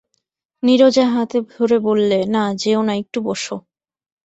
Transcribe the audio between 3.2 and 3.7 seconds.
বোসো।